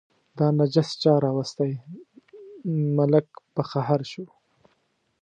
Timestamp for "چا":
1.01-1.13